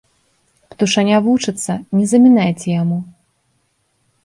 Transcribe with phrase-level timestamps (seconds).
[0.71, 2.99] Птушаня вучыцца, не замінайце яму!